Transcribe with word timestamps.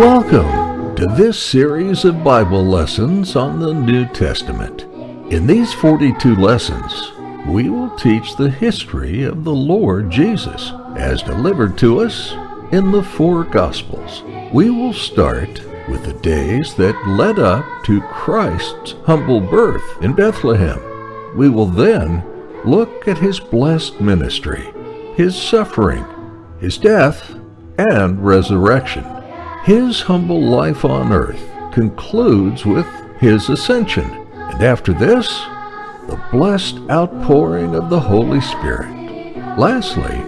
Welcome 0.00 0.96
to 0.96 1.04
this 1.08 1.38
series 1.38 2.06
of 2.06 2.24
Bible 2.24 2.64
lessons 2.64 3.36
on 3.36 3.60
the 3.60 3.74
New 3.74 4.06
Testament. 4.06 4.84
In 5.30 5.46
these 5.46 5.74
42 5.74 6.36
lessons, 6.36 7.12
we 7.46 7.68
will 7.68 7.94
teach 7.98 8.34
the 8.34 8.48
history 8.48 9.24
of 9.24 9.44
the 9.44 9.52
Lord 9.52 10.08
Jesus 10.10 10.72
as 10.96 11.22
delivered 11.22 11.76
to 11.76 12.00
us 12.00 12.32
in 12.72 12.90
the 12.92 13.02
four 13.02 13.44
Gospels. 13.44 14.22
We 14.54 14.70
will 14.70 14.94
start 14.94 15.60
with 15.86 16.06
the 16.06 16.18
days 16.22 16.74
that 16.76 17.06
led 17.06 17.38
up 17.38 17.66
to 17.84 18.00
Christ's 18.00 18.94
humble 19.04 19.42
birth 19.42 20.02
in 20.02 20.14
Bethlehem. 20.14 20.80
We 21.36 21.50
will 21.50 21.66
then 21.66 22.24
look 22.64 23.06
at 23.06 23.18
his 23.18 23.38
blessed 23.38 24.00
ministry, 24.00 24.72
his 25.14 25.36
suffering, 25.36 26.06
his 26.58 26.78
death, 26.78 27.34
and 27.76 28.24
resurrection. 28.24 29.19
His 29.64 30.00
humble 30.00 30.40
life 30.40 30.84
on 30.84 31.12
earth 31.12 31.42
concludes 31.72 32.64
with 32.64 32.86
his 33.18 33.48
ascension, 33.50 34.10
and 34.32 34.62
after 34.62 34.92
this, 34.92 35.28
the 36.06 36.20
blessed 36.32 36.78
outpouring 36.90 37.74
of 37.74 37.90
the 37.90 38.00
Holy 38.00 38.40
Spirit. 38.40 38.90
Lastly, 39.58 40.18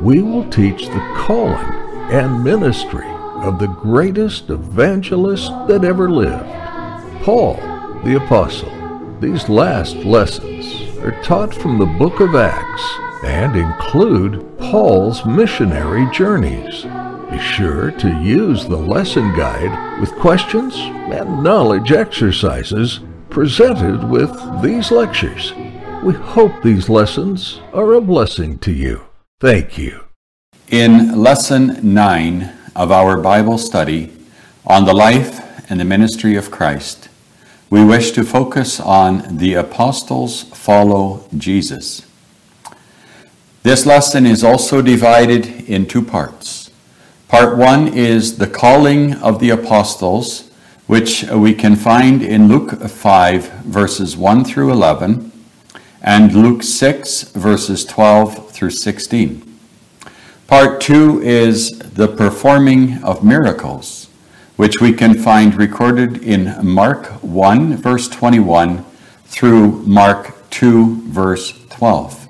we 0.00 0.20
will 0.20 0.48
teach 0.50 0.86
the 0.86 1.14
calling 1.16 1.72
and 2.12 2.44
ministry 2.44 3.08
of 3.42 3.58
the 3.58 3.68
greatest 3.68 4.50
evangelist 4.50 5.50
that 5.66 5.84
ever 5.84 6.10
lived, 6.10 6.44
Paul 7.24 7.56
the 8.04 8.22
Apostle. 8.22 8.70
These 9.18 9.48
last 9.48 9.96
lessons 9.96 10.98
are 10.98 11.22
taught 11.22 11.54
from 11.54 11.78
the 11.78 11.86
book 11.86 12.20
of 12.20 12.34
Acts 12.34 12.84
and 13.24 13.56
include 13.56 14.58
Paul's 14.58 15.24
missionary 15.24 16.06
journeys. 16.12 16.84
Be 17.34 17.40
sure 17.40 17.90
to 17.90 18.22
use 18.22 18.64
the 18.64 18.76
lesson 18.76 19.34
guide 19.34 20.00
with 20.00 20.14
questions 20.14 20.76
and 20.76 21.42
knowledge 21.42 21.90
exercises 21.90 23.00
presented 23.28 24.08
with 24.08 24.30
these 24.62 24.92
lectures. 24.92 25.52
We 26.04 26.14
hope 26.14 26.62
these 26.62 26.88
lessons 26.88 27.60
are 27.72 27.94
a 27.94 28.00
blessing 28.00 28.58
to 28.58 28.70
you. 28.72 29.06
Thank 29.40 29.76
you. 29.76 30.04
In 30.70 31.20
Lesson 31.20 31.80
9 31.82 32.52
of 32.76 32.92
our 32.92 33.20
Bible 33.20 33.58
study 33.58 34.12
on 34.64 34.84
the 34.84 34.94
life 34.94 35.68
and 35.68 35.80
the 35.80 35.84
ministry 35.84 36.36
of 36.36 36.52
Christ, 36.52 37.08
we 37.68 37.84
wish 37.84 38.12
to 38.12 38.22
focus 38.22 38.78
on 38.78 39.38
the 39.38 39.54
apostles 39.54 40.44
follow 40.44 41.26
Jesus. 41.36 42.06
This 43.64 43.86
lesson 43.86 44.24
is 44.24 44.44
also 44.44 44.80
divided 44.80 45.46
in 45.68 45.86
two 45.86 46.02
parts. 46.02 46.63
Part 47.28 47.56
one 47.56 47.88
is 47.88 48.38
the 48.38 48.46
calling 48.46 49.14
of 49.14 49.40
the 49.40 49.50
apostles, 49.50 50.50
which 50.86 51.24
we 51.24 51.54
can 51.54 51.74
find 51.74 52.22
in 52.22 52.48
Luke 52.48 52.78
5, 52.78 53.50
verses 53.64 54.16
1 54.16 54.44
through 54.44 54.70
11, 54.70 55.32
and 56.02 56.34
Luke 56.34 56.62
6, 56.62 57.32
verses 57.32 57.84
12 57.86 58.50
through 58.50 58.70
16. 58.70 59.58
Part 60.46 60.82
two 60.82 61.22
is 61.22 61.78
the 61.78 62.06
performing 62.06 63.02
of 63.02 63.24
miracles, 63.24 64.10
which 64.56 64.80
we 64.80 64.92
can 64.92 65.14
find 65.14 65.54
recorded 65.54 66.22
in 66.22 66.54
Mark 66.64 67.06
1, 67.22 67.78
verse 67.78 68.08
21 68.08 68.84
through 69.24 69.82
Mark 69.86 70.48
2, 70.50 71.08
verse 71.08 71.58
12. 71.70 72.28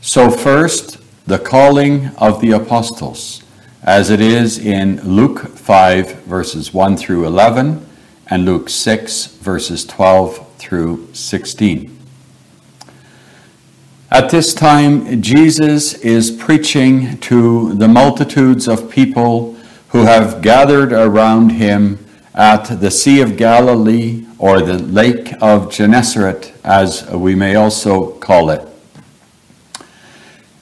So, 0.00 0.30
first, 0.30 0.98
the 1.26 1.38
calling 1.38 2.06
of 2.16 2.40
the 2.40 2.52
apostles 2.52 3.42
as 3.82 4.10
it 4.10 4.20
is 4.20 4.58
in 4.58 5.00
Luke 5.02 5.40
5, 5.56 6.24
verses 6.24 6.74
1 6.74 6.96
through 6.96 7.26
11, 7.26 7.86
and 8.28 8.44
Luke 8.44 8.68
6, 8.68 9.26
verses 9.36 9.86
12 9.86 10.46
through 10.58 11.08
16. 11.14 11.96
At 14.10 14.28
this 14.30 14.52
time, 14.52 15.22
Jesus 15.22 15.94
is 15.94 16.30
preaching 16.30 17.16
to 17.18 17.74
the 17.74 17.88
multitudes 17.88 18.68
of 18.68 18.90
people 18.90 19.54
who 19.88 20.04
have 20.04 20.42
gathered 20.42 20.92
around 20.92 21.50
him 21.50 22.04
at 22.34 22.64
the 22.64 22.90
Sea 22.90 23.20
of 23.20 23.36
Galilee 23.36 24.26
or 24.38 24.60
the 24.60 24.78
Lake 24.78 25.32
of 25.40 25.72
Gennesaret, 25.72 26.52
as 26.64 27.08
we 27.10 27.34
may 27.34 27.54
also 27.54 28.12
call 28.18 28.50
it. 28.50 28.69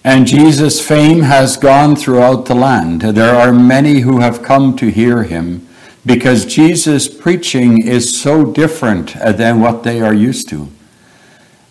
And 0.09 0.27
Jesus' 0.27 0.81
fame 0.81 1.21
has 1.21 1.59
gone 1.59 1.95
throughout 1.95 2.47
the 2.47 2.55
land. 2.55 3.03
There 3.03 3.35
are 3.35 3.53
many 3.53 4.01
who 4.01 4.21
have 4.21 4.43
come 4.43 4.75
to 4.77 4.91
hear 4.91 5.25
him 5.25 5.69
because 6.07 6.47
Jesus' 6.47 7.07
preaching 7.07 7.87
is 7.87 8.19
so 8.19 8.51
different 8.51 9.13
than 9.13 9.61
what 9.61 9.83
they 9.83 10.01
are 10.01 10.15
used 10.15 10.49
to. 10.49 10.69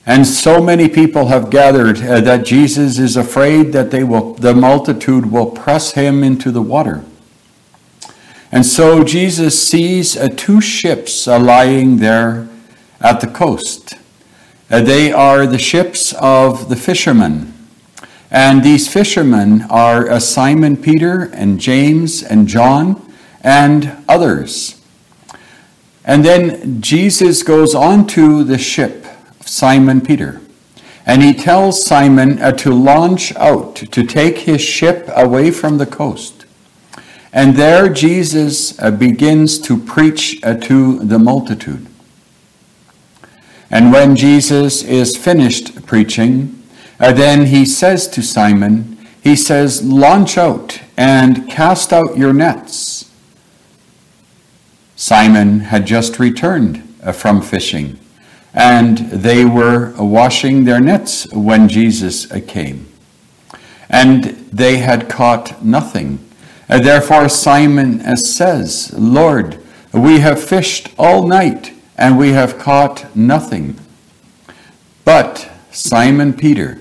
And 0.06 0.28
so 0.28 0.62
many 0.62 0.88
people 0.88 1.30
have 1.30 1.50
gathered 1.50 2.00
uh, 2.04 2.22
that 2.22 2.46
Jesus 2.46 3.00
is 3.00 3.18
afraid 3.18 3.74
that 3.74 3.90
they 3.90 4.04
will, 4.04 4.36
the 4.36 4.54
multitude 4.54 5.32
will 5.32 5.50
press 5.50 5.94
him 5.94 6.24
into 6.24 6.52
the 6.52 6.62
water. 6.62 7.04
And 8.52 8.68
so 8.68 9.04
Jesus 9.04 9.68
sees 9.68 10.16
uh, 10.16 10.30
two 10.38 10.62
ships 10.62 11.28
uh, 11.28 11.40
lying 11.40 11.98
there 11.98 12.48
at 13.02 13.20
the 13.20 13.28
coast. 13.28 13.96
they 14.68 15.12
are 15.12 15.48
the 15.48 15.58
ships 15.58 16.14
of 16.20 16.70
the 16.70 16.76
fishermen 16.76 17.57
and 18.30 18.64
these 18.64 18.92
fishermen 18.92 19.64
are 19.70 20.10
uh, 20.10 20.20
Simon 20.20 20.76
Peter 20.76 21.24
and 21.34 21.60
James 21.60 22.22
and 22.22 22.48
John 22.48 23.02
and 23.42 23.98
others. 24.08 24.82
And 26.04 26.26
then 26.26 26.82
Jesus 26.82 27.44
goes 27.44 27.74
on 27.74 28.08
to 28.08 28.44
the 28.44 28.58
ship 28.58 29.06
of 29.40 29.48
Simon 29.48 30.02
Peter. 30.02 30.42
And 31.06 31.24
he 31.24 31.34
tells 31.34 31.86
Simon 31.86 32.42
uh, 32.42 32.52
to 32.54 32.74
launch 32.74 33.34
out, 33.38 33.78
to 33.78 34.04
take 34.04 34.40
his 34.40 34.62
ship 34.62 35.10
away 35.16 35.52
from 35.52 35.78
the 35.78 35.86
coast. 35.86 36.46
And 37.32 37.56
there 37.56 37.88
Jesus 37.88 38.78
uh, 38.82 38.92
begins 38.92 39.60
to 39.60 39.78
preach 39.78 40.44
uh, 40.44 40.56
to 40.56 41.00
the 41.00 41.20
multitude. 41.20 41.88
And 43.70 43.92
when 43.92 44.16
Jesus 44.16 44.82
is 44.84 45.16
finished 45.16 45.86
preaching, 45.86 46.62
and 47.00 47.18
then 47.18 47.48
he 47.48 47.66
says 47.66 48.08
to 48.10 48.22
Simon, 48.22 48.98
he 49.22 49.36
says, 49.36 49.84
Launch 49.84 50.38
out 50.38 50.80
and 50.96 51.50
cast 51.50 51.94
out 51.94 52.18
your 52.18 52.34
nets. 52.34 53.12
Simon 54.96 55.60
had 55.60 55.86
just 55.86 56.18
returned 56.18 56.82
uh, 57.04 57.12
from 57.12 57.42
fishing, 57.42 58.00
and 58.54 58.98
they 58.98 59.46
were 59.46 59.94
washing 59.98 60.66
their 60.66 60.80
nets 60.80 61.32
when 61.34 61.70
Jesus 61.70 62.32
uh, 62.32 62.40
came. 62.48 62.88
And 63.90 64.24
they 64.52 64.78
had 64.78 65.08
caught 65.08 65.64
nothing. 65.64 66.20
Therefore, 66.68 67.30
Simon 67.30 68.02
uh, 68.02 68.16
says, 68.16 68.92
Lord, 68.98 69.64
we 69.94 70.20
have 70.20 70.44
fished 70.44 70.90
all 70.98 71.28
night, 71.28 71.74
and 71.96 72.18
we 72.18 72.32
have 72.32 72.58
caught 72.58 73.16
nothing. 73.16 73.80
But 75.06 75.50
Simon 75.72 76.34
Peter, 76.34 76.80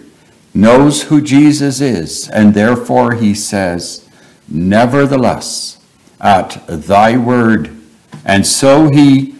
knows 0.56 1.04
who 1.04 1.20
Jesus 1.20 1.80
is, 1.80 2.28
and 2.30 2.54
therefore 2.54 3.14
he 3.14 3.34
says, 3.34 4.08
Nevertheless, 4.48 5.78
at 6.20 6.64
thy 6.66 7.16
word. 7.16 7.76
And 8.24 8.46
so 8.46 8.90
he 8.90 9.36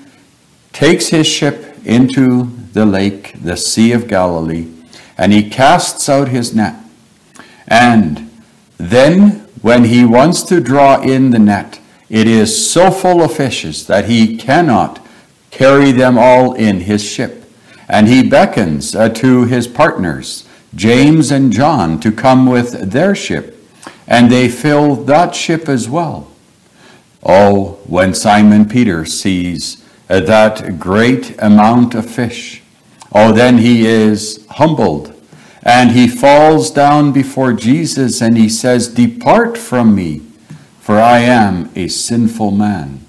takes 0.73 1.09
his 1.09 1.27
ship 1.27 1.77
into 1.85 2.51
the 2.73 2.85
lake, 2.85 3.33
the 3.43 3.57
Sea 3.57 3.93
of 3.93 4.09
Galilee, 4.09 4.69
and 5.17 5.33
he 5.33 5.49
casts 5.49 6.09
out 6.09 6.29
his 6.29 6.55
net. 6.55 6.77
And 7.67 8.31
then, 8.77 9.49
when 9.63 9.85
he 9.85 10.05
wants 10.05 10.43
to 10.45 10.61
draw 10.61 11.01
in 11.01 11.31
the 11.31 11.39
net, 11.39 11.81
it 12.11 12.29
is 12.29 12.71
so 12.71 12.91
full 12.91 13.23
of 13.23 13.35
fishes 13.35 13.87
that 13.87 14.05
he 14.05 14.37
cannot 14.37 15.05
carry 15.51 15.93
them 15.93 16.19
all 16.19 16.53
in 16.53 16.81
his 16.81 17.03
ship. 17.03 17.51
And 17.89 18.07
he 18.07 18.29
beckons 18.29 18.95
uh, 18.95 19.09
to 19.11 19.45
his 19.45 19.67
partners 19.67 20.46
James 20.75 21.31
and 21.31 21.53
John 21.53 22.01
to 22.01 22.13
come 22.13 22.47
with 22.47 22.91
their 22.91 23.15
ship, 23.15 23.57
and 24.07 24.31
they 24.31 24.49
fill 24.49 24.97
that 25.05 25.35
ship 25.35 25.69
as 25.69 25.89
well. 25.89 26.31
Oh, 27.25 27.79
when 27.87 28.15
Simon 28.15 28.69
Peter 28.69 29.05
sees 29.05 29.83
that 30.09 30.79
great 30.79 31.35
amount 31.41 31.95
of 31.95 32.09
fish, 32.09 32.63
oh, 33.13 33.33
then 33.33 33.59
he 33.59 33.87
is 33.87 34.47
humbled 34.51 35.13
and 35.67 35.91
he 35.91 36.07
falls 36.07 36.71
down 36.71 37.11
before 37.11 37.53
Jesus 37.53 38.23
and 38.23 38.39
he 38.39 38.49
says, 38.49 38.87
Depart 38.87 39.59
from 39.59 39.97
me, 39.97 40.23
for 40.79 41.01
I 41.01 41.19
am 41.19 41.71
a 41.75 41.89
sinful 41.89 42.53
man. 42.53 43.05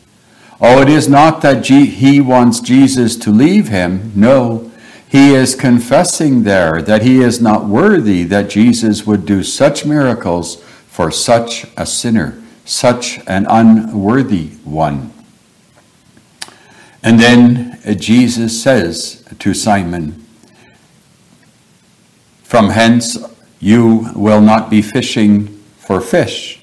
Oh, 0.59 0.81
it 0.81 0.89
is 0.89 1.07
not 1.07 1.41
that 1.41 1.67
he 1.67 2.19
wants 2.19 2.59
Jesus 2.59 3.15
to 3.17 3.29
leave 3.29 3.67
him. 3.67 4.11
No, 4.15 4.66
he 5.09 5.33
is 5.33 5.55
confessing 5.55 6.43
there 6.43 6.81
that 6.81 7.01
he 7.01 7.21
is 7.21 7.41
not 7.41 7.65
worthy 7.65 8.23
that 8.23 8.49
Jesus 8.49 9.05
would 9.05 9.25
do 9.25 9.41
such 9.41 9.85
miracles 9.85 10.61
for 10.87 11.11
such 11.11 11.65
a 11.77 11.85
sinner, 11.85 12.41
such 12.65 13.19
an 13.27 13.45
unworthy 13.49 14.47
one. 14.65 15.13
And 17.03 17.19
then 17.19 17.79
Jesus 17.97 18.61
says 18.61 19.23
to 19.39 19.53
Simon, 19.53 20.25
From 22.43 22.69
hence 22.71 23.17
you 23.59 24.09
will 24.13 24.41
not 24.41 24.69
be 24.69 24.81
fishing 24.81 25.47
for 25.77 26.01
fish, 26.01 26.61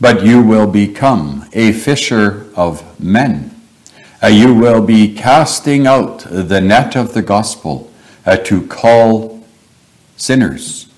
but 0.00 0.24
you 0.24 0.42
will 0.42 0.66
become 0.66 1.48
a 1.52 1.70
fisher 1.72 2.46
of 2.56 3.00
men. 3.00 3.53
Uh, 4.24 4.28
you 4.28 4.54
will 4.54 4.80
be 4.80 5.14
casting 5.14 5.86
out 5.86 6.20
the 6.20 6.58
net 6.58 6.96
of 6.96 7.12
the 7.12 7.20
gospel 7.20 7.92
uh, 8.24 8.34
to 8.38 8.66
call 8.68 9.44
sinners, 10.16 10.88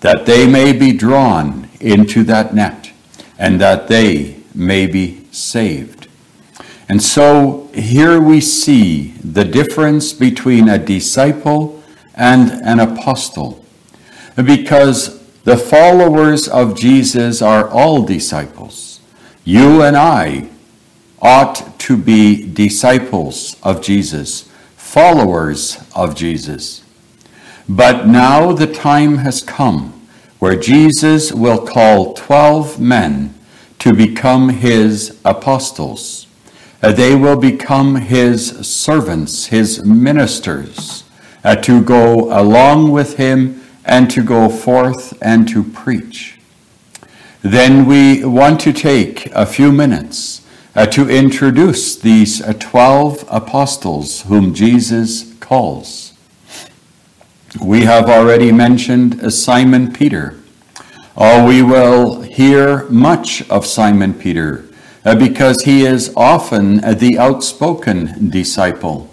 that 0.00 0.24
they 0.24 0.46
may 0.46 0.72
be 0.72 0.90
drawn 0.90 1.68
into 1.78 2.24
that 2.24 2.54
net, 2.54 2.90
and 3.38 3.60
that 3.60 3.86
they 3.88 4.34
may 4.54 4.86
be 4.86 5.22
saved. 5.30 6.08
And 6.88 7.02
so 7.02 7.68
here 7.74 8.18
we 8.18 8.40
see 8.40 9.08
the 9.22 9.44
difference 9.44 10.14
between 10.14 10.70
a 10.70 10.78
disciple 10.78 11.82
and 12.14 12.50
an 12.50 12.80
apostle, 12.80 13.62
because 14.36 15.22
the 15.42 15.58
followers 15.58 16.48
of 16.48 16.78
Jesus 16.78 17.42
are 17.42 17.68
all 17.68 18.04
disciples. 18.04 19.00
You 19.44 19.82
and 19.82 19.98
I 19.98 20.48
ought 21.24 21.78
to 21.80 21.96
be 21.96 22.46
disciples 22.46 23.56
of 23.62 23.80
Jesus, 23.80 24.48
followers 24.76 25.82
of 25.96 26.14
Jesus. 26.14 26.84
But 27.66 28.06
now 28.06 28.52
the 28.52 28.66
time 28.66 29.18
has 29.18 29.40
come 29.40 29.92
where 30.38 30.54
Jesus 30.54 31.32
will 31.32 31.66
call 31.66 32.12
12 32.12 32.78
men 32.78 33.34
to 33.78 33.94
become 33.94 34.50
his 34.50 35.18
apostles. 35.24 36.26
They 36.82 37.16
will 37.16 37.40
become 37.40 37.96
his 37.96 38.68
servants, 38.68 39.46
his 39.46 39.82
ministers, 39.82 41.04
uh, 41.42 41.56
to 41.56 41.82
go 41.82 42.38
along 42.38 42.92
with 42.92 43.16
him 43.16 43.62
and 43.86 44.10
to 44.10 44.22
go 44.22 44.50
forth 44.50 45.16
and 45.22 45.48
to 45.48 45.62
preach. 45.62 46.38
Then 47.40 47.86
we 47.86 48.24
want 48.24 48.60
to 48.60 48.72
take 48.74 49.26
a 49.32 49.46
few 49.46 49.72
minutes 49.72 50.42
uh, 50.76 50.86
to 50.86 51.08
introduce 51.08 51.96
these 51.96 52.40
12 52.40 53.24
apostles 53.30 54.22
whom 54.22 54.54
Jesus 54.54 55.34
calls. 55.38 56.12
We 57.62 57.82
have 57.82 58.08
already 58.08 58.50
mentioned 58.50 59.32
Simon 59.32 59.92
Peter. 59.92 60.40
Oh, 61.16 61.46
we 61.46 61.62
will 61.62 62.22
hear 62.22 62.88
much 62.90 63.48
of 63.48 63.64
Simon 63.64 64.14
Peter 64.14 64.64
uh, 65.04 65.14
because 65.14 65.62
he 65.62 65.82
is 65.82 66.12
often 66.16 66.78
the 66.98 67.18
outspoken 67.18 68.30
disciple. 68.30 69.08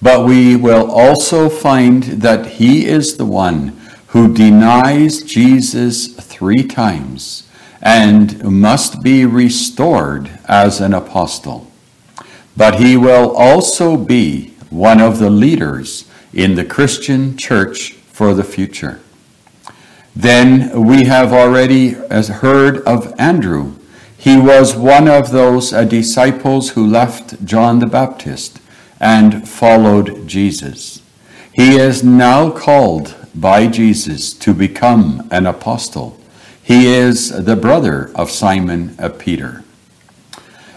But 0.00 0.24
we 0.24 0.56
will 0.56 0.90
also 0.90 1.50
find 1.50 2.04
that 2.04 2.46
he 2.46 2.86
is 2.86 3.18
the 3.18 3.26
one 3.26 3.78
who 4.08 4.32
denies 4.32 5.22
Jesus 5.22 6.14
three 6.14 6.66
times 6.66 7.49
and 7.82 8.42
must 8.44 9.02
be 9.02 9.24
restored 9.24 10.30
as 10.46 10.80
an 10.80 10.92
apostle. 10.92 11.70
But 12.56 12.80
he 12.80 12.96
will 12.96 13.34
also 13.36 13.96
be 13.96 14.54
one 14.68 15.00
of 15.00 15.18
the 15.18 15.30
leaders 15.30 16.04
in 16.32 16.54
the 16.54 16.64
Christian 16.64 17.36
church 17.36 17.92
for 17.92 18.34
the 18.34 18.44
future. 18.44 19.00
Then 20.14 20.84
we 20.86 21.04
have 21.04 21.32
already 21.32 21.90
heard 21.90 22.78
of 22.78 23.14
Andrew. 23.18 23.76
He 24.16 24.36
was 24.36 24.76
one 24.76 25.08
of 25.08 25.30
those 25.30 25.72
uh, 25.72 25.84
disciples 25.84 26.70
who 26.70 26.86
left 26.86 27.44
John 27.44 27.78
the 27.78 27.86
Baptist 27.86 28.60
and 29.00 29.48
followed 29.48 30.28
Jesus. 30.28 31.00
He 31.50 31.76
is 31.76 32.04
now 32.04 32.50
called 32.50 33.16
by 33.34 33.66
Jesus 33.66 34.34
to 34.34 34.52
become 34.52 35.26
an 35.30 35.46
apostle. 35.46 36.19
He 36.70 36.86
is 36.86 37.30
the 37.30 37.56
brother 37.56 38.12
of 38.14 38.30
Simon 38.30 38.94
uh, 38.96 39.08
Peter. 39.08 39.64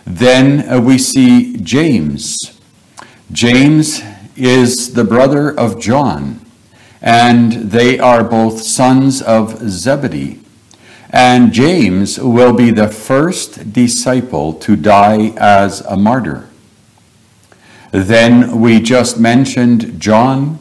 Then 0.06 0.68
uh, 0.68 0.82
we 0.82 0.98
see 0.98 1.56
James. 1.58 2.60
James 3.32 4.02
is 4.36 4.96
the 4.96 5.04
brother 5.04 5.56
of 5.56 5.80
John, 5.80 6.44
and 7.00 7.70
they 7.70 8.00
are 8.00 8.24
both 8.24 8.64
sons 8.64 9.22
of 9.22 9.60
Zebedee. 9.70 10.40
And 11.12 11.54
James 11.54 12.20
will 12.20 12.54
be 12.54 12.72
the 12.72 12.88
first 12.88 13.72
disciple 13.72 14.54
to 14.66 14.76
die 14.76 15.36
as 15.38 15.82
a 15.82 15.96
martyr. 15.96 16.50
Then 17.92 18.60
we 18.60 18.80
just 18.80 19.20
mentioned 19.20 20.02
John, 20.02 20.58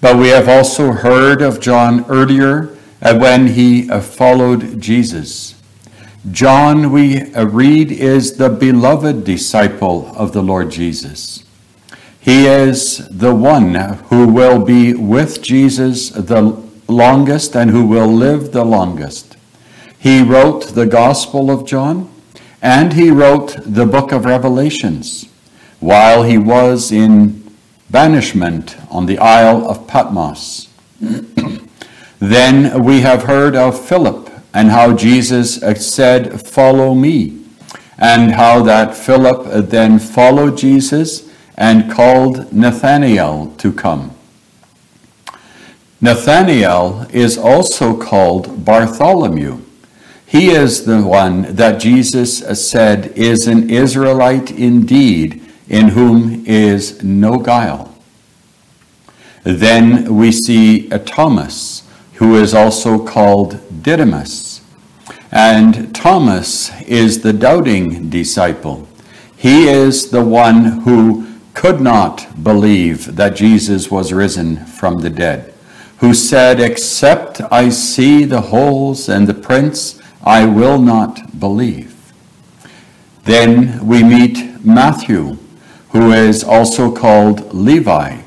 but 0.00 0.16
we 0.16 0.30
have 0.30 0.48
also 0.48 0.90
heard 0.90 1.40
of 1.40 1.60
John 1.60 2.04
earlier 2.08 2.76
when 3.10 3.48
he 3.48 3.90
uh, 3.90 4.00
followed 4.00 4.80
Jesus. 4.80 5.60
John, 6.30 6.92
we 6.92 7.20
uh, 7.34 7.44
read, 7.46 7.90
is 7.90 8.36
the 8.36 8.48
beloved 8.48 9.24
disciple 9.24 10.12
of 10.16 10.32
the 10.32 10.42
Lord 10.42 10.70
Jesus. 10.70 11.44
He 12.20 12.46
is 12.46 13.08
the 13.08 13.34
one 13.34 13.74
who 13.74 14.28
will 14.28 14.64
be 14.64 14.94
with 14.94 15.42
Jesus 15.42 16.10
the 16.10 16.62
longest 16.86 17.56
and 17.56 17.70
who 17.70 17.84
will 17.84 18.06
live 18.06 18.52
the 18.52 18.64
longest. 18.64 19.36
He 19.98 20.22
wrote 20.22 20.74
the 20.74 20.86
Gospel 20.86 21.50
of 21.50 21.66
John 21.66 22.08
and 22.60 22.92
he 22.92 23.10
wrote 23.10 23.56
the 23.66 23.86
book 23.86 24.12
of 24.12 24.24
Revelations 24.24 25.28
while 25.80 26.22
he 26.22 26.38
was 26.38 26.92
in 26.92 27.42
banishment 27.90 28.76
on 28.88 29.06
the 29.06 29.18
Isle 29.18 29.68
of 29.68 29.88
Patmos. 29.88 30.68
then 32.22 32.84
we 32.84 33.00
have 33.00 33.24
heard 33.24 33.56
of 33.56 33.84
Philip 33.84 34.30
and 34.54 34.70
how 34.70 34.94
Jesus 34.94 35.56
said, 35.56 36.46
Follow 36.46 36.94
me, 36.94 37.42
and 37.98 38.30
how 38.30 38.62
that 38.62 38.96
Philip 38.96 39.68
then 39.68 39.98
followed 39.98 40.56
Jesus 40.56 41.28
and 41.56 41.90
called 41.90 42.52
Nathanael 42.52 43.52
to 43.58 43.72
come. 43.72 44.14
Nathanael 46.00 47.08
is 47.10 47.36
also 47.36 47.96
called 47.96 48.64
Bartholomew. 48.64 49.60
He 50.24 50.50
is 50.50 50.84
the 50.84 51.02
one 51.02 51.56
that 51.56 51.80
Jesus 51.80 52.38
said 52.70 53.06
is 53.16 53.48
an 53.48 53.68
Israelite 53.68 54.52
indeed, 54.52 55.42
in 55.68 55.88
whom 55.88 56.46
is 56.46 57.02
no 57.02 57.38
guile. 57.38 57.92
Then 59.42 60.14
we 60.14 60.30
see 60.30 60.88
Thomas, 60.88 61.82
who 62.22 62.36
is 62.36 62.54
also 62.54 63.04
called 63.04 63.58
Didymus. 63.82 64.60
And 65.32 65.92
Thomas 65.92 66.70
is 66.82 67.22
the 67.22 67.32
doubting 67.32 68.10
disciple. 68.10 68.86
He 69.36 69.66
is 69.66 70.10
the 70.10 70.22
one 70.22 70.82
who 70.82 71.26
could 71.52 71.80
not 71.80 72.44
believe 72.44 73.16
that 73.16 73.34
Jesus 73.34 73.90
was 73.90 74.12
risen 74.12 74.64
from 74.66 75.00
the 75.00 75.10
dead, 75.10 75.52
who 75.96 76.14
said, 76.14 76.60
Except 76.60 77.40
I 77.50 77.70
see 77.70 78.24
the 78.24 78.40
holes 78.40 79.08
and 79.08 79.26
the 79.26 79.34
prints, 79.34 80.00
I 80.22 80.44
will 80.44 80.78
not 80.78 81.40
believe. 81.40 82.12
Then 83.24 83.84
we 83.84 84.04
meet 84.04 84.64
Matthew, 84.64 85.38
who 85.90 86.12
is 86.12 86.44
also 86.44 86.94
called 86.94 87.52
Levi. 87.52 88.21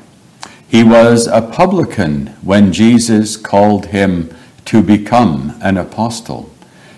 He 0.68 0.82
was 0.82 1.26
a 1.26 1.42
publican 1.42 2.28
when 2.42 2.72
Jesus 2.72 3.36
called 3.36 3.86
him 3.86 4.34
to 4.66 4.82
become 4.82 5.56
an 5.60 5.76
apostle. 5.76 6.50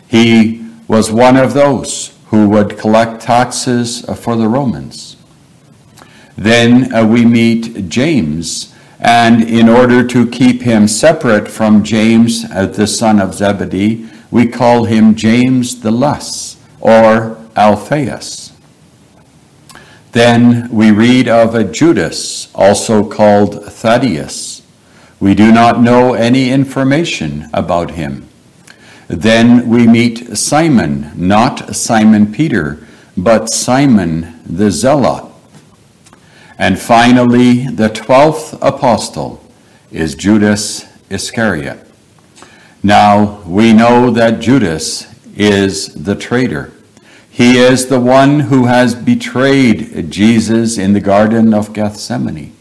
He 0.07 0.67
was 0.89 1.13
one 1.13 1.37
of 1.37 1.53
those 1.53 2.17
who 2.27 2.49
would 2.49 2.79
collect 2.79 3.23
taxes 3.23 4.05
for 4.19 4.37
the 4.37 4.49
Romans. 4.49 5.17
Then 6.37 6.95
uh, 6.95 7.07
we 7.07 7.25
meet 7.25 7.89
James, 7.89 8.75
and 9.01 9.43
in 9.43 9.69
order 9.69 10.07
to 10.07 10.31
keep 10.31 10.63
him 10.63 10.89
separate 10.89 11.49
from 11.49 11.83
James, 11.85 12.45
uh, 12.51 12.67
the 12.67 12.87
son 12.87 13.21
of 13.21 13.35
Zebedee, 13.35 14.09
we 14.31 14.47
call 14.47 14.85
him 14.85 15.15
James 15.15 15.81
the 15.81 15.91
Less, 15.91 16.57
or 16.81 17.39
Alphaeus. 17.57 18.48
Then 20.13 20.69
we 20.71 20.91
read 20.91 21.29
of 21.29 21.55
a 21.55 21.65
Judas, 21.65 22.53
also 22.55 23.09
called 23.09 23.65
Thaddeus. 23.65 24.63
We 25.21 25.35
do 25.35 25.53
not 25.53 25.81
know 25.81 26.15
any 26.15 26.51
information 26.51 27.49
about 27.53 27.93
him. 27.93 28.29
Then 29.09 29.69
we 29.69 29.87
meet 29.87 30.37
Simon, 30.37 31.13
not 31.15 31.75
Simon 31.75 32.33
Peter, 32.33 32.87
but 33.17 33.49
Simon 33.49 34.41
the 34.45 34.71
Zealot 34.71 35.29
and 36.59 36.77
finally, 36.77 37.69
the 37.69 37.89
twelfth 37.89 38.61
apostle 38.61 39.41
is 39.93 40.17
Judas 40.17 40.85
Iscariot. 41.09 41.87
Now, 42.83 43.43
we 43.47 43.73
know 43.73 44.11
that 44.11 44.41
Judas 44.41 45.07
is 45.37 45.95
the 45.95 46.17
traitor. 46.17 46.73
He 47.39 47.57
is 47.57 47.87
the 47.87 48.01
one 48.01 48.41
who 48.41 48.67
has 48.67 48.97
betrayed 48.97 50.11
Jesus 50.11 50.77
in 50.77 50.93
the 50.93 51.01
Garden 51.01 51.55
of 51.55 51.73
Gethsemane. 51.73 52.53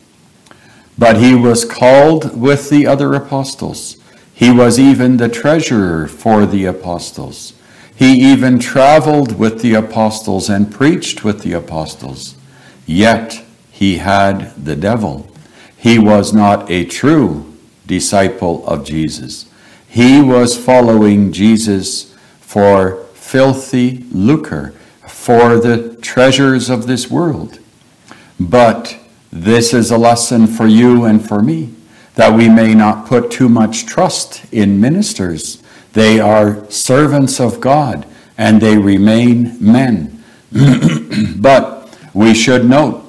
But 0.95 1.17
he 1.17 1.33
was 1.33 1.65
called 1.65 2.39
with 2.39 2.69
the 2.69 2.85
other 2.85 3.15
apostles. 3.15 3.97
He 4.35 4.51
was 4.51 4.79
even 4.79 5.17
the 5.17 5.29
treasurer 5.29 6.07
for 6.07 6.45
the 6.45 6.65
apostles. 6.65 7.53
He 7.95 8.21
even 8.31 8.59
traveled 8.59 9.39
with 9.39 9.63
the 9.63 9.73
apostles 9.73 10.47
and 10.47 10.71
preached 10.71 11.23
with 11.23 11.41
the 11.41 11.53
apostles. 11.53 12.35
Yet 12.85 13.43
he 13.71 13.97
had 13.97 14.63
the 14.63 14.75
devil. 14.75 15.27
He 15.75 15.97
was 15.97 16.33
not 16.33 16.69
a 16.69 16.85
true 16.85 17.51
disciple 17.87 18.63
of 18.67 18.85
Jesus. 18.85 19.49
He 19.87 20.21
was 20.21 20.55
following 20.55 21.31
Jesus 21.31 22.13
for 22.41 23.06
filthy 23.27 24.05
lucre, 24.11 24.73
for 25.05 25.57
the 25.57 25.95
treasures 26.01 26.69
of 26.69 26.87
this 26.87 27.11
world. 27.11 27.59
But 28.39 28.97
this 29.31 29.73
is 29.73 29.91
a 29.91 29.97
lesson 29.97 30.47
for 30.47 30.65
you 30.65 31.03
and 31.03 31.25
for 31.25 31.41
me 31.41 31.73
that 32.15 32.33
we 32.33 32.47
may 32.49 32.73
not 32.73 33.05
put 33.05 33.29
too 33.29 33.49
much 33.49 33.85
trust 33.85 34.43
in 34.51 34.79
ministers. 34.79 35.61
They 35.93 36.19
are 36.19 36.69
servants 36.71 37.39
of 37.39 37.59
God 37.59 38.07
and 38.37 38.61
they 38.61 38.77
remain 38.77 39.57
men. 39.59 40.23
but 41.37 41.97
we 42.13 42.33
should 42.33 42.65
note 42.65 43.03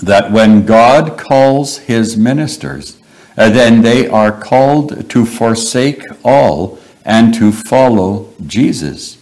that 0.00 0.30
when 0.30 0.64
God 0.64 1.18
calls 1.18 1.78
his 1.78 2.16
ministers, 2.16 2.98
uh, 3.36 3.50
then 3.50 3.82
they 3.82 4.06
are 4.06 4.32
called 4.32 5.10
to 5.10 5.26
forsake 5.26 6.02
all 6.22 6.78
and 7.04 7.34
to 7.34 7.50
follow 7.50 8.32
Jesus. 8.46 9.18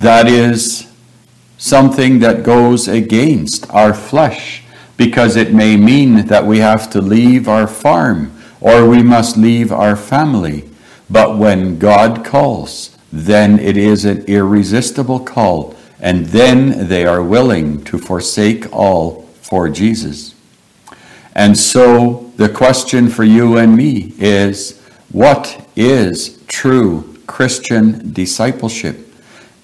That 0.00 0.28
is 0.28 0.90
something 1.56 2.20
that 2.20 2.44
goes 2.44 2.86
against 2.86 3.68
our 3.70 3.92
flesh 3.92 4.62
because 4.96 5.36
it 5.36 5.52
may 5.52 5.76
mean 5.76 6.26
that 6.26 6.46
we 6.46 6.58
have 6.58 6.90
to 6.90 7.00
leave 7.00 7.48
our 7.48 7.66
farm 7.66 8.32
or 8.60 8.88
we 8.88 9.02
must 9.02 9.36
leave 9.36 9.72
our 9.72 9.96
family. 9.96 10.68
But 11.10 11.38
when 11.38 11.78
God 11.78 12.24
calls, 12.24 12.96
then 13.12 13.58
it 13.58 13.76
is 13.76 14.04
an 14.04 14.24
irresistible 14.26 15.20
call, 15.20 15.74
and 16.00 16.26
then 16.26 16.88
they 16.88 17.06
are 17.06 17.22
willing 17.22 17.82
to 17.84 17.98
forsake 17.98 18.70
all 18.72 19.22
for 19.40 19.68
Jesus. 19.68 20.34
And 21.34 21.56
so 21.56 22.30
the 22.36 22.48
question 22.48 23.08
for 23.08 23.24
you 23.24 23.56
and 23.56 23.76
me 23.76 24.12
is 24.18 24.80
what 25.10 25.68
is 25.76 26.42
true 26.48 27.16
Christian 27.26 28.12
discipleship? 28.12 29.07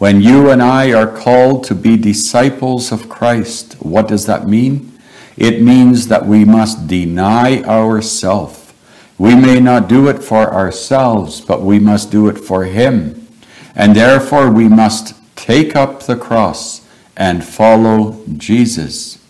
When 0.05 0.21
you 0.21 0.51
and 0.51 0.63
I 0.63 0.93
are 0.93 1.07
called 1.07 1.65
to 1.65 1.75
be 1.75 1.97
disciples 1.97 2.93
of 2.93 3.09
Christ, 3.09 3.73
what 3.81 4.07
does 4.07 4.27
that 4.27 4.47
mean? 4.47 4.93
It 5.39 5.63
means 5.63 6.09
that 6.09 6.27
we 6.27 6.45
must 6.45 6.87
deny 6.87 7.63
ourselves. 7.63 8.75
We 9.17 9.35
may 9.35 9.61
not 9.61 9.89
do 9.89 10.09
it 10.09 10.23
for 10.23 10.53
ourselves, 10.53 11.41
but 11.41 11.63
we 11.63 11.79
must 11.79 12.11
do 12.11 12.29
it 12.29 12.37
for 12.37 12.65
Him. 12.65 13.27
And 13.75 13.97
therefore, 13.97 14.51
we 14.51 14.69
must 14.69 15.15
take 15.37 15.75
up 15.75 16.03
the 16.03 16.17
cross 16.17 16.87
and 17.17 17.43
follow 17.43 18.23
Jesus. 18.37 19.25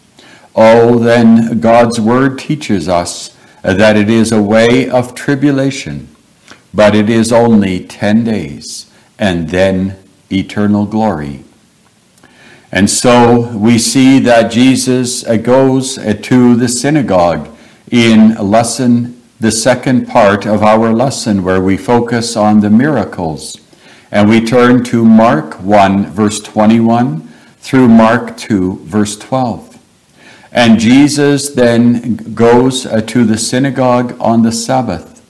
Oh, 0.56 0.98
then 0.98 1.60
God's 1.60 2.00
Word 2.00 2.36
teaches 2.36 2.88
us 2.88 3.36
that 3.62 3.96
it 3.96 4.10
is 4.10 4.32
a 4.32 4.42
way 4.42 4.90
of 4.90 5.14
tribulation, 5.14 6.08
but 6.74 6.96
it 6.96 7.08
is 7.08 7.32
only 7.32 7.86
10 7.86 8.24
days, 8.24 8.90
and 9.20 9.50
then 9.50 10.03
eternal 10.34 10.86
glory. 10.86 11.44
And 12.72 12.90
so 12.90 13.56
we 13.56 13.78
see 13.78 14.18
that 14.20 14.50
Jesus 14.50 15.22
goes 15.22 15.94
to 15.96 16.56
the 16.56 16.68
synagogue 16.68 17.48
in 17.90 18.34
lesson, 18.34 19.22
the 19.38 19.52
second 19.52 20.08
part 20.08 20.46
of 20.46 20.62
our 20.62 20.92
lesson, 20.92 21.44
where 21.44 21.60
we 21.60 21.76
focus 21.76 22.36
on 22.36 22.60
the 22.60 22.70
miracles. 22.70 23.60
And 24.10 24.28
we 24.28 24.44
turn 24.44 24.82
to 24.84 25.04
Mark 25.04 25.54
1, 25.60 26.06
verse 26.06 26.40
21 26.40 27.28
through 27.58 27.88
Mark 27.88 28.36
2, 28.36 28.80
verse 28.84 29.16
12. 29.16 29.78
And 30.54 30.78
Jesus 30.78 31.50
then 31.50 32.34
goes 32.34 32.86
uh, 32.86 33.00
to 33.02 33.24
the 33.24 33.36
synagogue 33.36 34.16
on 34.20 34.42
the 34.42 34.52
Sabbath. 34.52 35.20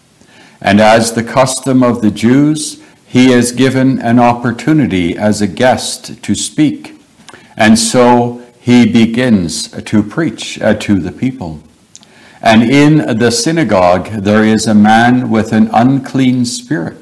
And 0.61 0.81
as 0.81 1.13
the 1.13 1.25
custom 1.25 1.83
of 1.83 2.03
the 2.03 2.11
Jews, 2.11 2.83
he 3.15 3.31
is 3.31 3.53
given 3.53 4.01
an 4.01 4.19
opportunity 4.19 5.17
as 5.17 5.41
a 5.41 5.47
guest 5.47 6.21
to 6.21 6.35
speak. 6.35 7.01
And 7.57 7.79
so 7.79 8.43
he 8.61 8.91
begins 8.91 9.69
to 9.69 10.03
preach 10.03 10.61
uh, 10.61 10.75
to 10.75 10.99
the 10.99 11.13
people. 11.13 11.61
And 12.43 12.65
in 12.65 13.19
the 13.19 13.31
synagogue, 13.31 14.07
there 14.09 14.43
is 14.43 14.67
a 14.67 14.75
man 14.75 15.31
with 15.31 15.53
an 15.53 15.71
unclean 15.73 16.45
spirit. 16.45 16.97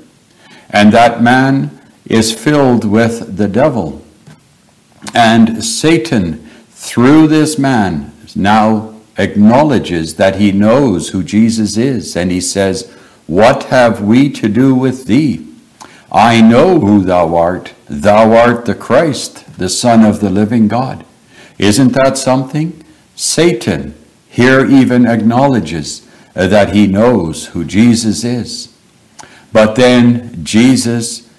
And 0.68 0.92
that 0.92 1.22
man 1.22 1.80
is 2.04 2.30
filled 2.30 2.84
with 2.84 3.38
the 3.38 3.48
devil. 3.48 4.04
And 5.14 5.64
Satan, 5.64 6.46
through 6.68 7.28
this 7.28 7.58
man, 7.58 8.12
now 8.36 9.00
acknowledges 9.16 10.16
that 10.16 10.36
he 10.36 10.52
knows 10.52 11.08
who 11.08 11.22
Jesus 11.22 11.78
is. 11.78 12.14
And 12.18 12.30
he 12.30 12.42
says, 12.42 12.94
What 13.26 13.64
have 13.64 14.02
we 14.02 14.28
to 14.32 14.50
do 14.50 14.74
with 14.74 15.06
thee? 15.06 15.48
I 16.14 16.42
know 16.42 16.78
who 16.78 17.02
thou 17.02 17.34
art. 17.34 17.72
Thou 17.88 18.34
art 18.34 18.66
the 18.66 18.74
Christ, 18.74 19.56
the 19.56 19.70
Son 19.70 20.04
of 20.04 20.20
the 20.20 20.28
living 20.28 20.68
God. 20.68 21.06
Isn't 21.58 21.94
that 21.94 22.18
something? 22.18 22.84
Satan 23.16 23.94
here 24.28 24.66
even 24.66 25.06
acknowledges 25.06 26.06
that 26.34 26.74
he 26.74 26.86
knows 26.86 27.46
who 27.46 27.64
Jesus 27.64 28.24
is. 28.24 28.74
But 29.52 29.74
then 29.74 30.44
Jesus 30.44 31.30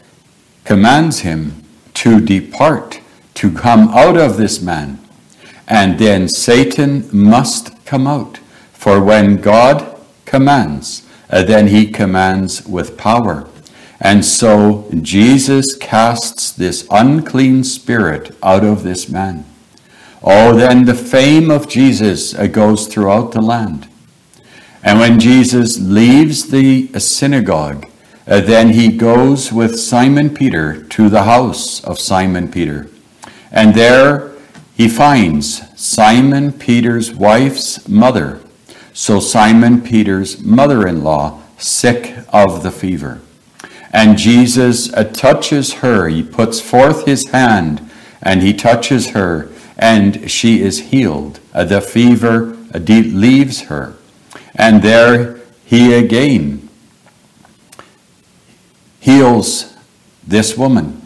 commands 0.63 1.19
him 1.19 1.63
to 1.95 2.19
depart, 2.19 2.99
to 3.35 3.51
come 3.51 3.89
out 3.89 4.17
of 4.17 4.37
this 4.37 4.61
man. 4.61 4.99
And 5.67 5.99
then 5.99 6.27
Satan 6.27 7.07
must 7.11 7.85
come 7.85 8.07
out. 8.07 8.39
For 8.71 9.03
when 9.03 9.37
God 9.37 9.99
commands, 10.25 11.07
then 11.29 11.67
he 11.67 11.87
commands 11.91 12.65
with 12.67 12.97
power. 12.97 13.47
And 14.03 14.25
so 14.25 14.89
Jesus 15.01 15.77
casts 15.77 16.51
this 16.51 16.85
unclean 16.91 17.63
spirit 17.63 18.35
out 18.43 18.65
of 18.65 18.83
this 18.83 19.07
man. 19.07 19.45
Oh, 20.21 20.55
then 20.57 20.83
the 20.83 20.93
fame 20.93 21.49
of 21.49 21.69
Jesus 21.69 22.35
uh, 22.35 22.47
goes 22.47 22.87
throughout 22.87 23.31
the 23.31 23.41
land. 23.41 23.87
And 24.83 24.99
when 24.99 25.21
Jesus 25.21 25.79
leaves 25.79 26.49
the 26.49 26.87
synagogue, 26.99 27.87
uh, 28.27 28.41
then 28.41 28.69
he 28.69 28.89
goes 28.89 29.53
with 29.53 29.79
Simon 29.79 30.29
Peter 30.35 30.83
to 30.83 31.07
the 31.07 31.23
house 31.23 31.81
of 31.85 31.97
Simon 31.97 32.51
Peter. 32.51 32.89
And 33.51 33.73
there 33.73 34.33
he 34.75 34.89
finds 34.89 35.61
Simon 35.81 36.51
Peter's 36.51 37.13
wife's 37.13 37.87
mother. 37.87 38.41
So 38.91 39.21
Simon 39.21 39.81
Peter's 39.81 40.41
mother 40.41 40.85
in 40.85 41.05
law 41.05 41.41
sick 41.57 42.17
of 42.33 42.63
the 42.63 42.71
fever. 42.71 43.21
And 43.93 44.17
Jesus 44.17 44.91
uh, 44.91 45.03
touches 45.03 45.75
her. 45.75 46.09
He 46.09 46.23
puts 46.23 46.59
forth 46.59 47.05
his 47.05 47.29
hand 47.29 47.89
and 48.23 48.41
he 48.41 48.53
touches 48.53 49.09
her, 49.09 49.49
and 49.77 50.31
she 50.31 50.61
is 50.61 50.91
healed. 50.91 51.39
Uh, 51.53 51.65
the 51.65 51.81
fever 51.81 52.57
uh, 52.73 52.79
leaves 52.79 53.63
her. 53.63 53.95
And 54.55 54.81
there 54.81 55.41
he 55.65 55.93
again 55.93 56.69
heals 58.99 59.75
this 60.25 60.57
woman. 60.57 61.01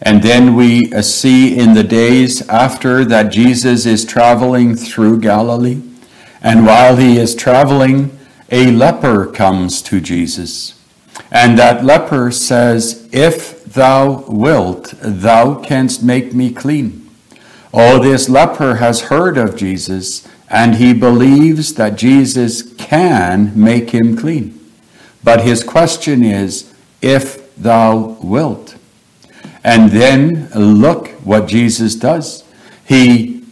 And 0.00 0.22
then 0.22 0.56
we 0.56 0.90
see 1.02 1.56
in 1.56 1.74
the 1.74 1.84
days 1.84 2.48
after 2.48 3.04
that 3.04 3.30
Jesus 3.30 3.86
is 3.86 4.04
traveling 4.04 4.74
through 4.74 5.20
Galilee. 5.20 5.82
And 6.40 6.66
while 6.66 6.96
he 6.96 7.18
is 7.18 7.36
traveling, 7.36 8.18
a 8.50 8.72
leper 8.72 9.26
comes 9.26 9.80
to 9.82 10.00
Jesus. 10.00 10.81
And 11.32 11.58
that 11.58 11.82
leper 11.82 12.30
says, 12.30 13.08
If 13.10 13.64
thou 13.64 14.26
wilt, 14.28 14.94
thou 15.00 15.54
canst 15.54 16.02
make 16.02 16.34
me 16.34 16.52
clean. 16.52 17.08
Oh, 17.72 17.98
this 17.98 18.28
leper 18.28 18.76
has 18.76 19.04
heard 19.04 19.38
of 19.38 19.56
Jesus, 19.56 20.28
and 20.50 20.74
he 20.74 20.92
believes 20.92 21.72
that 21.74 21.96
Jesus 21.96 22.74
can 22.74 23.50
make 23.58 23.90
him 23.90 24.14
clean. 24.14 24.60
But 25.24 25.40
his 25.40 25.64
question 25.64 26.22
is, 26.22 26.70
If 27.00 27.56
thou 27.56 28.18
wilt. 28.22 28.76
And 29.64 29.90
then 29.90 30.50
look 30.50 31.08
what 31.24 31.48
Jesus 31.48 31.94
does. 31.94 32.44
He 32.84 33.42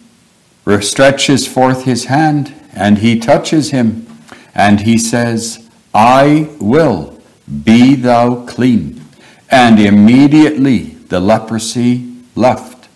stretches 0.80 1.46
forth 1.46 1.84
his 1.84 2.04
hand 2.04 2.54
and 2.74 2.98
he 2.98 3.18
touches 3.18 3.70
him 3.70 4.06
and 4.54 4.80
he 4.80 4.98
says, 4.98 5.68
I 5.94 6.48
will 6.60 7.19
be 7.64 7.94
thou 7.94 8.44
clean. 8.46 9.02
And 9.50 9.80
immediately 9.80 10.94
the 11.08 11.20
leprosy 11.20 12.14
left. 12.34 12.88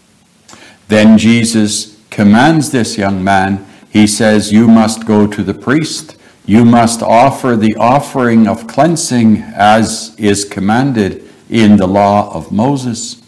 Then 0.88 1.18
Jesus 1.18 2.00
commands 2.10 2.70
this 2.70 2.96
young 2.96 3.24
man, 3.24 3.66
he 3.90 4.06
says, 4.06 4.52
You 4.52 4.68
must 4.68 5.06
go 5.06 5.26
to 5.26 5.42
the 5.42 5.54
priest. 5.54 6.16
You 6.46 6.64
must 6.64 7.02
offer 7.02 7.56
the 7.56 7.74
offering 7.76 8.46
of 8.46 8.66
cleansing 8.66 9.38
as 9.38 10.14
is 10.18 10.44
commanded 10.44 11.28
in 11.48 11.76
the 11.76 11.86
law 11.86 12.32
of 12.34 12.52
Moses. 12.52 13.22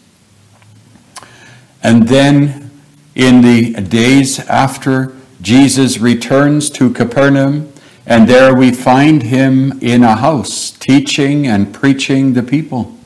And 1.82 2.08
then 2.08 2.70
in 3.14 3.40
the 3.40 3.72
days 3.80 4.38
after, 4.40 5.14
Jesus 5.40 5.98
returns 5.98 6.68
to 6.70 6.92
Capernaum, 6.92 7.72
and 8.06 8.28
there 8.28 8.54
we 8.54 8.70
find 8.70 9.24
him 9.24 9.78
in 9.82 10.04
a 10.04 10.14
house 10.14 10.70
teaching 10.70 11.46
and 11.46 11.74
preaching 11.74 12.34
the 12.34 12.42
people. 12.42 12.96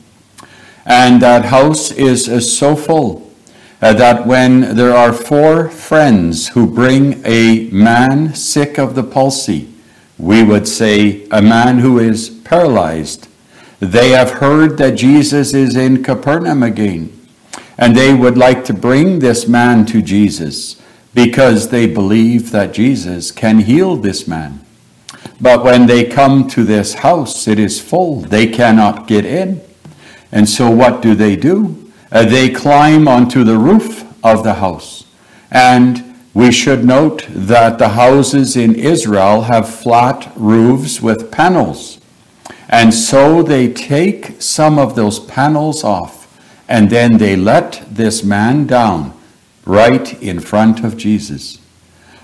And 0.84 1.22
that 1.22 1.46
house 1.46 1.90
is, 1.90 2.26
so 2.56 2.76
full 2.76 3.30
uh, 3.80 3.94
that 3.94 4.26
when 4.26 4.76
there 4.76 4.94
are 4.94 5.12
four 5.12 5.70
friends 5.70 6.48
who 6.48 6.66
bring 6.66 7.22
a 7.24 7.70
man 7.70 8.34
sick 8.34 8.78
of 8.78 8.94
the 8.94 9.02
palsy, 9.02 9.72
we 10.18 10.42
would 10.42 10.68
say 10.68 11.26
a 11.30 11.40
man 11.40 11.78
who 11.78 11.98
is 11.98 12.28
paralyzed, 12.44 13.28
they 13.78 14.10
have 14.10 14.32
heard 14.32 14.76
that 14.76 14.96
Jesus 14.96 15.54
is 15.54 15.76
in 15.76 16.04
Capernaum 16.04 16.62
again, 16.62 17.10
and 17.78 17.96
they 17.96 18.12
would 18.12 18.36
like 18.36 18.66
to 18.66 18.74
bring 18.74 19.20
this 19.20 19.48
man 19.48 19.86
to 19.86 20.02
Jesus 20.02 20.80
because 21.14 21.70
they 21.70 21.86
believe 21.86 22.50
that 22.50 22.74
Jesus 22.74 23.30
can 23.30 23.60
heal 23.60 23.96
this 23.96 24.28
man. 24.28 24.60
But 25.40 25.64
when 25.64 25.86
they 25.86 26.04
come 26.04 26.48
to 26.48 26.64
this 26.64 26.94
house, 26.94 27.48
it 27.48 27.58
is 27.58 27.80
full. 27.80 28.20
They 28.20 28.46
cannot 28.46 29.06
get 29.06 29.24
in. 29.24 29.60
And 30.30 30.48
so 30.48 30.70
what 30.70 31.00
do 31.00 31.14
they 31.14 31.36
do? 31.36 31.92
Uh, 32.12 32.24
they 32.24 32.50
climb 32.50 33.08
onto 33.08 33.44
the 33.44 33.56
roof 33.56 34.04
of 34.24 34.44
the 34.44 34.54
house. 34.54 35.06
And 35.50 36.16
we 36.34 36.52
should 36.52 36.84
note 36.84 37.26
that 37.28 37.78
the 37.78 37.90
houses 37.90 38.56
in 38.56 38.74
Israel 38.74 39.42
have 39.42 39.68
flat 39.68 40.30
roofs 40.36 41.00
with 41.00 41.32
panels. 41.32 42.00
And 42.68 42.94
so 42.94 43.42
they 43.42 43.72
take 43.72 44.40
some 44.40 44.78
of 44.78 44.94
those 44.94 45.18
panels 45.18 45.82
off 45.82 46.20
and 46.68 46.88
then 46.88 47.18
they 47.18 47.34
let 47.34 47.84
this 47.90 48.22
man 48.22 48.66
down 48.66 49.12
right 49.66 50.22
in 50.22 50.38
front 50.38 50.84
of 50.84 50.96
Jesus. 50.96 51.59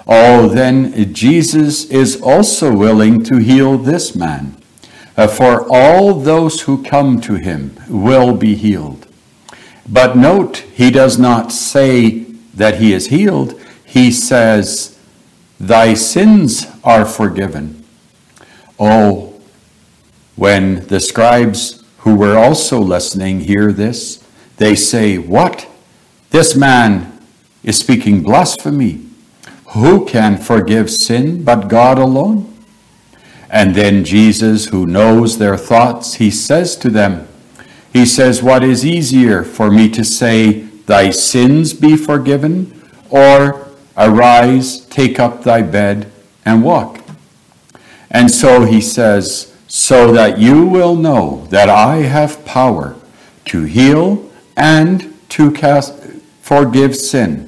Oh, 0.07 0.49
then 0.49 1.13
Jesus 1.13 1.91
is 1.91 2.21
also 2.21 2.75
willing 2.75 3.25
to 3.25 3.39
heal 3.39 3.77
this 3.77 4.15
man. 4.15 4.57
Uh, 5.17 5.27
for 5.27 5.67
all 5.69 6.15
those 6.15 6.63
who 6.63 6.85
come 6.85 7.21
to 7.23 7.35
him 7.35 7.75
will 7.89 8.37
be 8.37 8.55
healed. 8.55 9.07
But 9.89 10.17
note, 10.17 10.59
he 10.59 10.91
does 10.91 11.19
not 11.19 11.53
say 11.53 12.21
that 12.55 12.79
he 12.79 12.93
is 12.93 13.09
healed. 13.09 13.61
He 13.85 14.13
says, 14.13 14.99
Thy 15.59 15.95
sins 15.95 16.67
are 16.85 17.07
forgiven. 17.07 17.85
Oh, 18.79 19.41
when 20.37 20.87
the 20.87 21.01
scribes 21.01 21.83
who 21.99 22.15
were 22.15 22.37
also 22.37 22.79
listening 22.79 23.41
hear 23.41 23.73
this, 23.73 24.23
they 24.59 24.75
say, 24.75 25.19
What? 25.19 25.67
This 26.31 26.55
man 26.55 27.19
is 27.65 27.79
speaking 27.79 28.23
blasphemy. 28.23 29.06
Who 29.69 30.07
can 30.07 30.39
forgive 30.39 30.91
sin 30.91 31.43
but 31.43 31.69
God 31.69 31.99
alone? 31.99 32.53
And 33.51 33.75
then 33.75 34.05
Jesus, 34.05 34.67
who 34.67 34.87
knows 34.87 35.39
their 35.39 35.57
thoughts, 35.57 36.15
he 36.15 36.31
says 36.31 36.77
to 36.77 36.91
them, 36.91 37.29
He 37.93 38.07
says, 38.07 38.43
What 38.43 38.65
is 38.65 38.85
easier 38.85 39.43
for 39.43 39.71
me 39.71 39.89
to 39.91 40.05
say, 40.05 40.63
Thy 40.87 41.11
sins 41.11 41.73
be 41.73 41.97
forgiven, 41.97 42.73
or 43.11 43.69
arise, 43.97 44.81
take 44.87 45.19
up 45.19 45.43
thy 45.43 45.63
bed, 45.63 46.11
and 46.45 46.63
walk? 46.63 47.01
And 48.11 48.31
so 48.31 48.65
he 48.65 48.81
says, 48.81 49.57
So 49.67 50.13
that 50.13 50.39
you 50.39 50.67
will 50.67 50.97
know 50.97 51.47
that 51.51 51.69
I 51.69 51.97
have 51.99 52.45
power 52.45 52.97
to 53.47 53.65
heal 53.65 54.31
and 54.57 55.15
to 55.31 55.51
cast, 55.51 55.95
forgive 56.41 56.97
sin. 56.97 57.46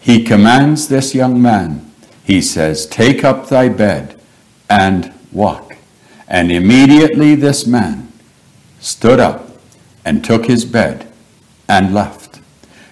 He 0.00 0.24
commands 0.24 0.88
this 0.88 1.14
young 1.14 1.40
man, 1.40 1.92
he 2.24 2.40
says, 2.40 2.86
Take 2.86 3.22
up 3.22 3.48
thy 3.48 3.68
bed 3.68 4.18
and 4.68 5.12
walk. 5.30 5.76
And 6.26 6.50
immediately 6.50 7.34
this 7.34 7.66
man 7.66 8.10
stood 8.80 9.20
up 9.20 9.48
and 10.04 10.24
took 10.24 10.46
his 10.46 10.64
bed 10.64 11.06
and 11.68 11.92
left. 11.92 12.40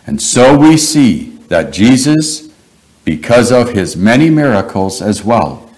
And 0.07 0.21
so 0.21 0.57
we 0.57 0.77
see 0.77 1.31
that 1.49 1.73
Jesus, 1.73 2.53
because 3.05 3.51
of 3.51 3.71
his 3.71 3.97
many 3.97 4.29
miracles 4.29 5.01
as 5.01 5.25
well, 5.25 5.71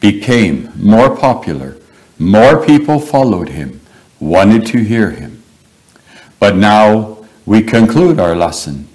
became 0.00 0.72
more 0.76 1.16
popular. 1.16 1.76
More 2.18 2.64
people 2.64 2.98
followed 2.98 3.48
him, 3.50 3.80
wanted 4.18 4.66
to 4.66 4.78
hear 4.78 5.10
him. 5.10 5.42
But 6.38 6.56
now 6.56 7.24
we 7.46 7.62
conclude 7.62 8.18
our 8.18 8.34
lesson 8.34 8.88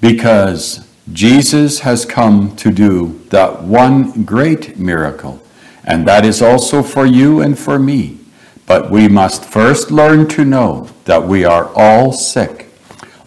because 0.00 0.87
Jesus 1.12 1.80
has 1.80 2.04
come 2.04 2.54
to 2.56 2.70
do 2.70 3.20
that 3.30 3.62
one 3.62 4.24
great 4.24 4.78
miracle 4.78 5.42
and 5.88 6.06
that 6.06 6.24
is 6.26 6.42
also 6.42 6.82
for 6.82 7.06
you 7.06 7.40
and 7.40 7.58
for 7.58 7.78
me. 7.78 8.18
But 8.66 8.90
we 8.90 9.08
must 9.08 9.42
first 9.42 9.90
learn 9.90 10.28
to 10.28 10.44
know 10.44 10.90
that 11.06 11.26
we 11.26 11.46
are 11.46 11.70
all 11.74 12.12
sick. 12.12 12.68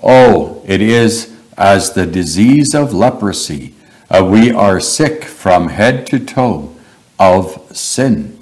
Oh, 0.04 0.62
it 0.68 0.80
is 0.80 1.36
as 1.58 1.94
the 1.94 2.06
disease 2.06 2.76
of 2.76 2.94
leprosy. 2.94 3.74
Uh, 4.12 4.28
we 4.30 4.52
are 4.52 4.80
sick 4.80 5.24
from 5.24 5.70
head 5.70 6.06
to 6.08 6.20
toe 6.20 6.76
of 7.18 7.76
sin, 7.76 8.40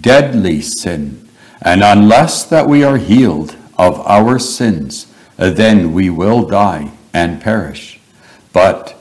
deadly 0.00 0.60
sin. 0.60 1.28
And 1.60 1.82
unless 1.82 2.44
that 2.44 2.68
we 2.68 2.84
are 2.84 2.98
healed 2.98 3.56
of 3.76 3.98
our 4.06 4.38
sins, 4.38 5.12
uh, 5.40 5.50
then 5.50 5.92
we 5.92 6.08
will 6.08 6.46
die 6.46 6.92
and 7.12 7.42
perish. 7.42 7.95
But 8.56 8.96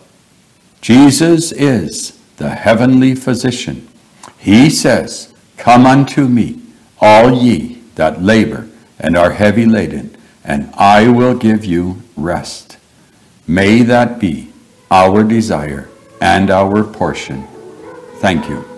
Jesus 0.81 1.53
is 1.53 2.19
the 2.35 2.49
heavenly 2.49 3.15
physician 3.15 3.87
he 4.37 4.69
says, 4.69 5.33
Come 5.55 5.85
unto 5.85 6.27
me, 6.27 6.59
all 6.99 7.31
ye 7.31 7.81
that 7.95 8.21
labor 8.21 8.67
and 8.99 9.15
are 9.15 9.31
heavy 9.31 9.65
laden, 9.65 10.15
and 10.43 10.69
I 10.75 11.07
will 11.07 11.35
give 11.35 11.63
you 11.63 12.03
rest. 12.17 12.77
May 13.47 13.81
that 13.83 14.19
be 14.19 14.51
our 14.91 15.23
desire 15.23 15.87
and 16.19 16.51
our 16.51 16.83
portion. 16.83 17.47
Thank 18.17 18.49
you. 18.49 18.74